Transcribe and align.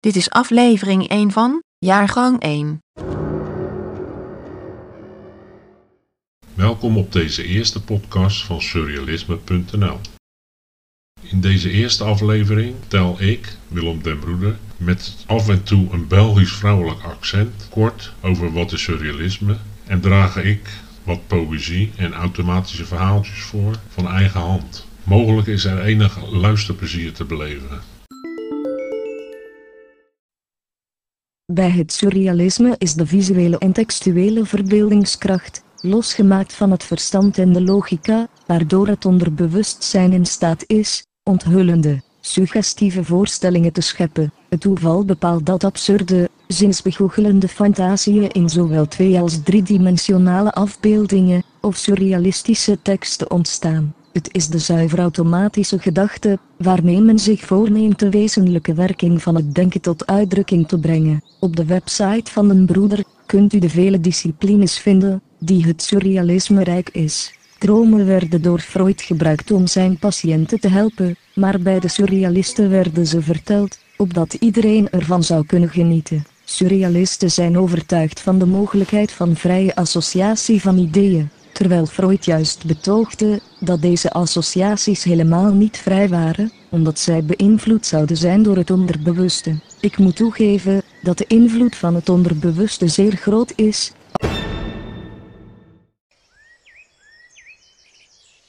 Dit 0.00 0.16
is 0.16 0.30
aflevering 0.30 1.08
1 1.08 1.30
van 1.30 1.62
Jaargang 1.78 2.40
1. 2.40 2.78
Welkom 6.54 6.96
op 6.96 7.12
deze 7.12 7.44
eerste 7.44 7.82
podcast 7.82 8.44
van 8.44 8.62
surrealisme.nl. 8.62 10.00
In 11.20 11.40
deze 11.40 11.70
eerste 11.70 12.04
aflevering 12.04 12.74
tel 12.88 13.20
ik, 13.20 13.56
Willem 13.68 14.02
den 14.02 14.18
Broeder, 14.18 14.58
met 14.76 15.24
af 15.26 15.48
en 15.48 15.62
toe 15.62 15.92
een 15.92 16.06
Belgisch 16.06 16.52
vrouwelijk 16.52 17.02
accent 17.02 17.68
kort 17.70 18.12
over 18.22 18.52
wat 18.52 18.72
is 18.72 18.82
surrealisme 18.82 19.56
en 19.86 20.00
draag 20.00 20.36
ik 20.36 20.68
wat 21.04 21.26
poëzie 21.26 21.92
en 21.96 22.12
automatische 22.12 22.84
verhaaltjes 22.84 23.40
voor 23.40 23.74
van 23.88 24.08
eigen 24.08 24.40
hand. 24.40 24.86
Mogelijk 25.04 25.46
is 25.46 25.64
er 25.64 25.80
enig 25.80 26.32
luisterplezier 26.32 27.12
te 27.12 27.24
beleven. 27.24 27.99
Bij 31.52 31.70
het 31.70 31.92
surrealisme 31.92 32.74
is 32.78 32.94
de 32.94 33.06
visuele 33.06 33.58
en 33.58 33.72
textuele 33.72 34.44
verbeeldingskracht, 34.44 35.62
losgemaakt 35.80 36.52
van 36.52 36.70
het 36.70 36.84
verstand 36.84 37.38
en 37.38 37.52
de 37.52 37.62
logica, 37.62 38.28
waardoor 38.46 38.86
het 38.86 39.04
onderbewustzijn 39.04 40.12
in 40.12 40.26
staat 40.26 40.64
is, 40.66 41.06
onthullende, 41.22 42.02
suggestieve 42.20 43.04
voorstellingen 43.04 43.72
te 43.72 43.80
scheppen. 43.80 44.32
Het 44.48 44.60
toeval 44.60 45.04
bepaalt 45.04 45.46
dat 45.46 45.64
absurde, 45.64 46.28
zinsbegoochelende 46.46 47.48
fantasieën 47.48 48.30
in 48.30 48.48
zowel 48.48 48.86
twee- 48.86 49.20
als 49.20 49.42
driedimensionale 49.42 50.52
afbeeldingen, 50.52 51.42
of 51.60 51.76
surrealistische 51.76 52.82
teksten 52.82 53.30
ontstaan. 53.30 53.94
Het 54.12 54.28
is 54.32 54.48
de 54.48 54.58
zuiver 54.58 54.98
automatische 54.98 55.78
gedachte, 55.78 56.38
waarmee 56.56 57.00
men 57.00 57.18
zich 57.18 57.40
voorneemt 57.40 57.98
de 57.98 58.10
wezenlijke 58.10 58.74
werking 58.74 59.22
van 59.22 59.34
het 59.34 59.54
denken 59.54 59.80
tot 59.80 60.06
uitdrukking 60.06 60.68
te 60.68 60.78
brengen. 60.78 61.22
Op 61.40 61.56
de 61.56 61.64
website 61.64 62.30
van 62.30 62.50
een 62.50 62.66
broeder, 62.66 63.04
kunt 63.26 63.52
u 63.52 63.58
de 63.58 63.68
vele 63.68 64.00
disciplines 64.00 64.78
vinden, 64.78 65.22
die 65.38 65.66
het 65.66 65.82
surrealisme 65.82 66.64
rijk 66.64 66.90
is. 66.90 67.34
Dromen 67.58 68.06
werden 68.06 68.42
door 68.42 68.58
Freud 68.58 69.02
gebruikt 69.02 69.50
om 69.50 69.66
zijn 69.66 69.98
patiënten 69.98 70.60
te 70.60 70.68
helpen, 70.68 71.16
maar 71.34 71.60
bij 71.60 71.80
de 71.80 71.88
surrealisten 71.88 72.70
werden 72.70 73.06
ze 73.06 73.22
verteld, 73.22 73.78
opdat 73.96 74.34
iedereen 74.34 74.90
ervan 74.90 75.22
zou 75.22 75.46
kunnen 75.46 75.68
genieten. 75.68 76.24
Surrealisten 76.44 77.30
zijn 77.30 77.58
overtuigd 77.58 78.20
van 78.20 78.38
de 78.38 78.46
mogelijkheid 78.46 79.12
van 79.12 79.36
vrije 79.36 79.74
associatie 79.74 80.60
van 80.60 80.78
ideeën, 80.78 81.30
terwijl 81.60 81.86
Freud 81.86 82.24
juist 82.24 82.64
betoogde 82.64 83.40
dat 83.58 83.82
deze 83.82 84.10
associaties 84.10 85.04
helemaal 85.04 85.52
niet 85.52 85.78
vrij 85.78 86.08
waren, 86.08 86.52
omdat 86.70 86.98
zij 86.98 87.24
beïnvloed 87.24 87.86
zouden 87.86 88.16
zijn 88.16 88.42
door 88.42 88.56
het 88.56 88.70
onderbewuste. 88.70 89.60
Ik 89.80 89.98
moet 89.98 90.16
toegeven 90.16 90.82
dat 91.02 91.18
de 91.18 91.24
invloed 91.26 91.76
van 91.76 91.94
het 91.94 92.08
onderbewuste 92.08 92.88
zeer 92.88 93.12
groot 93.12 93.52
is. 93.56 93.92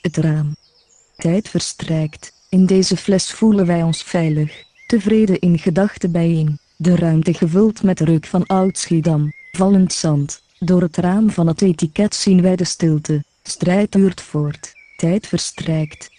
Het 0.00 0.16
raam. 0.16 0.56
Tijd 1.16 1.48
verstrijkt. 1.48 2.32
In 2.48 2.66
deze 2.66 2.96
fles 2.96 3.32
voelen 3.32 3.66
wij 3.66 3.82
ons 3.82 4.02
veilig, 4.02 4.64
tevreden 4.86 5.38
in 5.38 5.58
gedachten 5.58 6.12
bijeen. 6.12 6.58
De 6.76 6.96
ruimte 6.96 7.34
gevuld 7.34 7.82
met 7.82 8.00
reuk 8.00 8.26
van 8.26 8.46
oud 8.46 8.78
Schiedam, 8.78 9.32
vallend 9.52 9.92
zand. 9.92 10.42
Door 10.64 10.82
het 10.82 10.96
raam 10.96 11.30
van 11.30 11.46
het 11.46 11.62
etiket 11.62 12.14
zien 12.14 12.42
wij 12.42 12.56
de 12.56 12.64
stilte. 12.64 13.24
Strijd 13.42 13.92
duurt 13.92 14.20
voort. 14.20 14.72
Tijd 14.96 15.26
verstrijkt. 15.26 16.10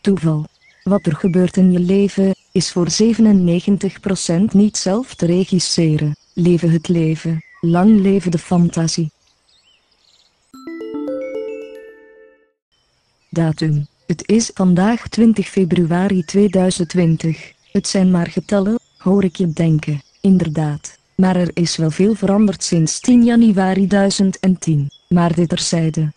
Toeval. 0.00 0.46
Wat 0.82 1.06
er 1.06 1.16
gebeurt 1.16 1.56
in 1.56 1.72
je 1.72 1.78
leven, 1.78 2.34
is 2.52 2.72
voor 2.72 2.86
97% 3.02 4.44
niet 4.52 4.76
zelf 4.76 5.14
te 5.14 5.26
regisseren. 5.26 6.16
Leven 6.32 6.70
het 6.70 6.88
leven. 6.88 7.44
Lang 7.60 8.00
leven 8.00 8.30
de 8.30 8.38
fantasie. 8.38 9.10
Datum. 13.30 13.86
Het 14.06 14.28
is 14.28 14.50
vandaag 14.54 15.08
20 15.08 15.48
februari 15.48 16.24
2020. 16.24 17.52
Het 17.72 17.88
zijn 17.88 18.10
maar 18.10 18.26
getallen, 18.26 18.78
hoor 18.98 19.24
ik 19.24 19.36
je 19.36 19.52
denken. 19.52 20.02
Inderdaad. 20.20 20.97
Maar 21.20 21.36
er 21.36 21.50
is 21.54 21.76
wel 21.76 21.90
veel 21.90 22.14
veranderd 22.14 22.64
sinds 22.64 23.00
10 23.00 23.24
januari 23.24 23.86
2010. 23.86 24.90
Maar 25.08 25.34
dit 25.34 25.48
terzijde. 25.48 26.12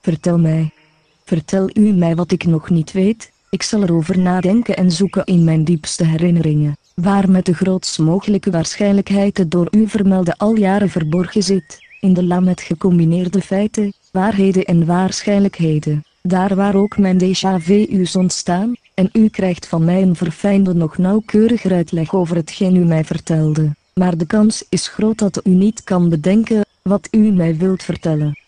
Vertel 0.00 0.38
mij. 0.38 0.70
Vertel 1.24 1.70
u 1.72 1.92
mij 1.92 2.14
wat 2.14 2.32
ik 2.32 2.44
nog 2.44 2.70
niet 2.70 2.92
weet. 2.92 3.32
Ik 3.50 3.62
zal 3.62 3.82
erover 3.82 4.18
nadenken 4.18 4.76
en 4.76 4.90
zoeken 4.90 5.24
in 5.24 5.44
mijn 5.44 5.64
diepste 5.64 6.04
herinneringen, 6.04 6.76
waar 6.94 7.30
met 7.30 7.46
de 7.46 7.54
grootst 7.54 7.98
mogelijke 7.98 8.50
waarschijnlijkheid 8.50 9.38
het 9.38 9.50
door 9.50 9.68
u 9.70 9.88
vermelde 9.88 10.34
al 10.36 10.56
jaren 10.56 10.88
verborgen 10.88 11.42
zit, 11.42 11.78
in 12.00 12.14
de 12.14 12.24
la 12.24 12.40
met 12.40 12.60
gecombineerde 12.60 13.40
feiten, 13.40 13.92
waarheden 14.12 14.64
en 14.64 14.86
waarschijnlijkheden, 14.86 16.04
daar 16.26 16.54
waar 16.54 16.74
ook 16.74 16.98
mijn 16.98 17.18
déjà 17.18 17.62
vu's 17.62 18.16
ontstaan, 18.16 18.74
en 18.94 19.08
u 19.12 19.28
krijgt 19.28 19.66
van 19.66 19.84
mij 19.84 20.02
een 20.02 20.16
verfijnde 20.16 20.74
nog 20.74 20.98
nauwkeuriger 20.98 21.72
uitleg 21.72 22.14
over 22.14 22.36
hetgeen 22.36 22.76
u 22.76 22.84
mij 22.84 23.04
vertelde, 23.04 23.74
maar 23.94 24.16
de 24.16 24.26
kans 24.26 24.64
is 24.68 24.88
groot 24.88 25.18
dat 25.18 25.40
u 25.46 25.50
niet 25.50 25.84
kan 25.84 26.08
bedenken, 26.08 26.64
wat 26.82 27.08
u 27.10 27.18
mij 27.18 27.56
wilt 27.56 27.82
vertellen. 27.82 28.38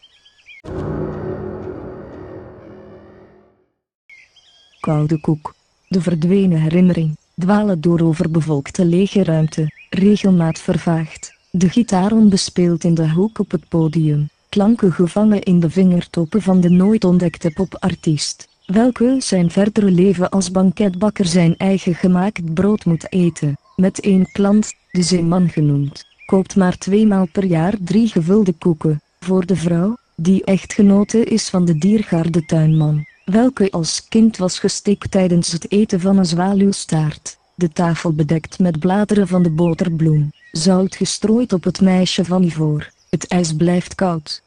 Koude 4.81 5.21
koek. 5.21 5.55
De 5.89 6.00
verdwenen 6.00 6.60
herinnering, 6.60 7.16
dwalen 7.34 7.81
door 7.81 8.00
overbevolkte 8.00 8.84
lege 8.84 9.25
ruimte, 9.25 9.71
regelmaat 9.91 10.59
vervaagd. 10.59 11.33
De 11.50 11.69
gitaar 11.69 12.12
onbespeeld 12.12 12.84
in 12.84 12.95
de 12.95 13.10
hoek 13.10 13.39
op 13.39 13.50
het 13.50 13.69
podium, 13.69 14.28
klanken 14.48 14.92
gevangen 14.92 15.42
in 15.42 15.60
de 15.60 15.70
vingertoppen 15.70 16.42
van 16.42 16.60
de 16.60 16.70
nooit 16.70 17.04
ontdekte 17.04 17.50
popartiest, 17.50 18.48
welke 18.66 19.16
zijn 19.19 19.50
verdere 19.50 19.91
leven 19.91 20.28
als 20.28 20.50
banketbakker 20.50 21.26
zijn 21.26 21.56
eigen 21.56 21.94
gemaakt 21.94 22.54
brood 22.54 22.84
moet 22.84 23.12
eten, 23.12 23.56
met 23.76 24.00
één 24.00 24.32
klant, 24.32 24.72
de 24.91 25.03
zeeman 25.03 25.48
genoemd, 25.48 26.04
koopt 26.26 26.56
maar 26.56 26.78
tweemaal 26.78 27.26
per 27.32 27.44
jaar 27.44 27.75
drie 27.81 28.09
gevulde 28.09 28.53
koeken, 28.53 29.00
voor 29.20 29.47
de 29.47 29.56
vrouw, 29.56 29.97
die 30.14 30.44
echtgenote 30.44 31.25
is 31.25 31.48
van 31.48 31.65
de 31.65 31.78
diergaarde 31.78 32.44
tuinman 32.44 33.06
welke 33.30 33.70
als 33.70 34.09
kind 34.09 34.36
was 34.36 34.59
gestikt 34.59 35.10
tijdens 35.10 35.53
het 35.53 35.70
eten 35.70 36.00
van 36.00 36.19
een 36.19 36.26
zwaluwstaart, 36.26 37.38
de 37.54 37.72
tafel 37.72 38.12
bedekt 38.12 38.59
met 38.59 38.78
bladeren 38.78 39.28
van 39.28 39.42
de 39.42 39.50
boterbloem, 39.50 40.32
zout 40.53 40.97
gestrooid 40.97 41.53
op 41.53 41.65
het 41.65 41.80
meisje 41.80 42.25
van 42.25 42.42
ivoor, 42.42 42.91
het 43.10 43.26
ijs 43.28 43.56
blijft 43.56 43.94
koud. 43.94 44.42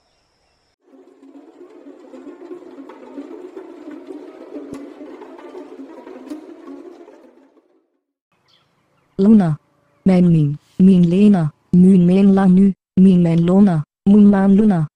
Luna. 9.16 9.60
Mijn 10.02 10.32
min, 10.32 10.58
min 10.76 11.08
Lena, 11.08 11.54
min 11.70 12.06
mijn 12.06 12.34
la 12.34 12.46
nu, 12.46 12.74
min 12.94 13.22
mijn 13.22 13.44
Lona, 13.44 13.86
min 14.04 14.30
maan 14.30 14.52
Luna. 14.52 14.90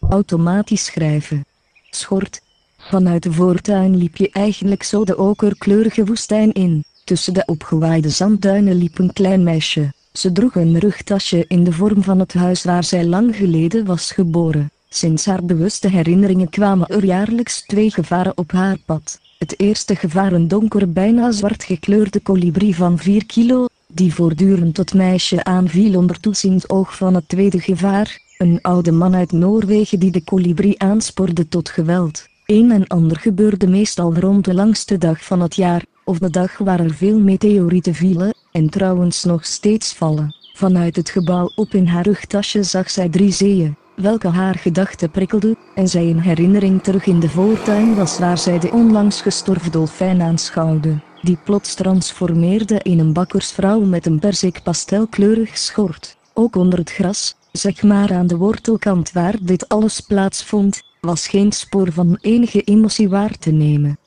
Automatisch 0.00 0.84
schrijven. 0.84 1.44
Schort. 1.90 2.40
Vanuit 2.78 3.22
de 3.22 3.32
voortuin 3.32 3.96
liep 3.96 4.16
je 4.16 4.30
eigenlijk 4.30 4.82
zo 4.82 5.04
de 5.04 5.16
okerkleurige 5.16 6.04
woestijn 6.04 6.52
in. 6.52 6.84
Tussen 7.08 7.34
de 7.34 7.42
opgewaaide 7.46 8.08
zandduinen 8.08 8.74
liep 8.74 8.98
een 8.98 9.12
klein 9.12 9.42
meisje. 9.42 9.92
Ze 10.12 10.32
droeg 10.32 10.54
een 10.54 10.78
rugtasje 10.78 11.44
in 11.46 11.64
de 11.64 11.72
vorm 11.72 12.02
van 12.02 12.18
het 12.18 12.32
huis 12.34 12.64
waar 12.64 12.84
zij 12.84 13.04
lang 13.04 13.36
geleden 13.36 13.84
was 13.84 14.10
geboren. 14.10 14.70
Sinds 14.88 15.26
haar 15.26 15.44
bewuste 15.44 15.88
herinneringen 15.88 16.48
kwamen 16.48 16.86
er 16.86 17.04
jaarlijks 17.04 17.66
twee 17.66 17.90
gevaren 17.90 18.32
op 18.36 18.52
haar 18.52 18.76
pad. 18.84 19.20
Het 19.38 19.60
eerste 19.60 19.96
gevaar 19.96 20.32
een 20.32 20.48
donkere 20.48 20.86
bijna 20.86 21.30
zwart 21.30 21.64
gekleurde 21.64 22.20
kolibrie 22.20 22.76
van 22.76 22.98
4 22.98 23.26
kilo, 23.26 23.66
die 23.86 24.14
voortdurend 24.14 24.76
het 24.76 24.94
meisje 24.94 25.44
aanviel 25.44 25.98
onder 25.98 26.20
toeziend 26.20 26.70
oog 26.70 26.96
van 26.96 27.14
het 27.14 27.28
tweede 27.28 27.60
gevaar, 27.60 28.20
een 28.38 28.58
oude 28.62 28.92
man 28.92 29.14
uit 29.14 29.32
Noorwegen 29.32 29.98
die 29.98 30.10
de 30.10 30.24
kolibrie 30.24 30.80
aanspoorde 30.80 31.48
tot 31.48 31.68
geweld. 31.68 32.26
Een 32.52 32.70
en 32.70 32.86
ander 32.86 33.18
gebeurde 33.18 33.66
meestal 33.66 34.14
rond 34.14 34.44
de 34.44 34.54
langste 34.54 34.98
dag 34.98 35.24
van 35.24 35.40
het 35.40 35.56
jaar, 35.56 35.84
of 36.04 36.18
de 36.18 36.30
dag 36.30 36.58
waar 36.58 36.80
er 36.80 36.94
veel 36.94 37.18
meteorieten 37.18 37.94
vielen, 37.94 38.34
en 38.52 38.70
trouwens 38.70 39.24
nog 39.24 39.44
steeds 39.44 39.92
vallen. 39.92 40.34
Vanuit 40.54 40.96
het 40.96 41.10
gebouw 41.10 41.50
op 41.54 41.74
in 41.74 41.86
haar 41.86 42.04
rugtasje 42.04 42.62
zag 42.62 42.90
zij 42.90 43.08
drie 43.08 43.32
zeeën, 43.32 43.76
welke 43.96 44.28
haar 44.28 44.54
gedachten 44.54 45.10
prikkelden, 45.10 45.56
en 45.74 45.88
zij 45.88 46.10
een 46.10 46.20
herinnering 46.20 46.82
terug 46.82 47.06
in 47.06 47.20
de 47.20 47.28
voortuin 47.28 47.94
was 47.94 48.18
waar 48.18 48.38
zij 48.38 48.58
de 48.58 48.70
onlangs 48.70 49.20
gestorven 49.20 49.72
dolfijn 49.72 50.22
aanschouwde, 50.22 51.00
die 51.22 51.38
plots 51.44 51.74
transformeerde 51.74 52.80
in 52.82 52.98
een 52.98 53.12
bakkersvrouw 53.12 53.80
met 53.80 54.06
een 54.06 54.18
persik 54.18 54.62
pastelkleurig 54.62 55.58
schort. 55.58 56.16
Ook 56.34 56.56
onder 56.56 56.78
het 56.78 56.92
gras, 56.92 57.34
zeg 57.52 57.82
maar 57.82 58.12
aan 58.12 58.26
de 58.26 58.36
wortelkant 58.36 59.12
waar 59.12 59.36
dit 59.40 59.68
alles 59.68 60.00
plaatsvond, 60.00 60.86
was 61.08 61.28
geen 61.28 61.52
spoor 61.52 61.92
van 61.92 62.18
enige 62.20 62.62
emotie 62.62 63.08
waar 63.08 63.38
te 63.38 63.50
nemen. 63.50 63.98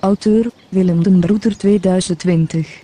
Auteur 0.00 0.50
Willem 0.68 1.02
den 1.02 1.20
Broeder 1.20 1.56
2020 1.56 2.81